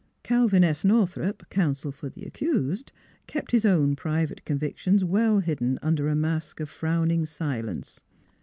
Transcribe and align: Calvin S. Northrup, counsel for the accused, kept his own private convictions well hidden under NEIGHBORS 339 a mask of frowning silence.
Calvin 0.23 0.63
S. 0.63 0.83
Northrup, 0.83 1.47
counsel 1.51 1.91
for 1.91 2.09
the 2.09 2.23
accused, 2.23 2.91
kept 3.27 3.51
his 3.51 3.65
own 3.65 3.95
private 3.95 4.43
convictions 4.45 5.05
well 5.05 5.41
hidden 5.41 5.77
under 5.83 6.05
NEIGHBORS 6.05 6.15
339 6.15 6.17
a 6.17 6.33
mask 6.33 6.59
of 6.59 6.69
frowning 6.71 7.25
silence. 7.27 8.01